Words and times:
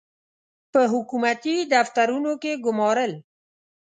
په 0.71 0.81
حکومتي 0.93 1.55
دفترونو 1.73 2.31
کې 2.41 2.53
ګومارل. 2.65 3.13